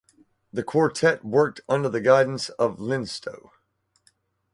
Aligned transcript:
This 0.51 0.65
quartet 0.65 1.23
worked 1.23 1.61
under 1.69 1.87
the 1.87 2.01
guidance 2.01 2.49
of 2.57 2.79
Linstow. 2.79 3.51